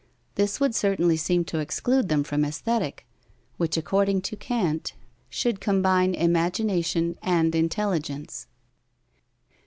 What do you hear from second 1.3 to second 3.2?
to exclude them from Aesthetic,